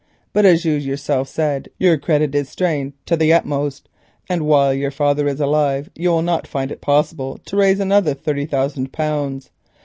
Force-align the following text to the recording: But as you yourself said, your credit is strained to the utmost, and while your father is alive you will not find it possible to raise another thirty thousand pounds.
But 0.33 0.45
as 0.45 0.65
you 0.65 0.73
yourself 0.73 1.27
said, 1.29 1.69
your 1.77 1.95
credit 1.95 2.33
is 2.33 2.49
strained 2.49 2.93
to 3.05 3.15
the 3.15 3.31
utmost, 3.31 3.87
and 4.27 4.47
while 4.47 4.73
your 4.73 4.89
father 4.89 5.27
is 5.27 5.39
alive 5.39 5.91
you 5.93 6.09
will 6.09 6.23
not 6.23 6.47
find 6.47 6.71
it 6.71 6.81
possible 6.81 7.37
to 7.45 7.55
raise 7.55 7.79
another 7.79 8.15
thirty 8.15 8.47
thousand 8.47 8.93
pounds. 8.93 9.51